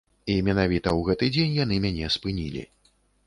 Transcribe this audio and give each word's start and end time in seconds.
І 0.35 0.37
менавіта 0.45 0.89
ў 0.93 0.99
гэты 1.09 1.29
дзень 1.35 1.53
яны 1.59 1.77
мяне 1.85 2.09
спынілі. 2.17 2.65